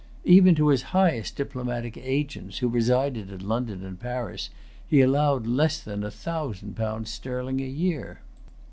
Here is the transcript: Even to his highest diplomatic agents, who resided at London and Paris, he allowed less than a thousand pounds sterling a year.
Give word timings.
Even 0.25 0.55
to 0.55 0.69
his 0.69 0.81
highest 0.97 1.35
diplomatic 1.35 1.95
agents, 1.95 2.57
who 2.57 2.67
resided 2.67 3.31
at 3.31 3.43
London 3.43 3.85
and 3.85 3.99
Paris, 3.99 4.49
he 4.87 4.99
allowed 4.99 5.45
less 5.45 5.79
than 5.79 6.03
a 6.03 6.09
thousand 6.09 6.75
pounds 6.75 7.11
sterling 7.11 7.59
a 7.61 7.65
year. 7.67 8.21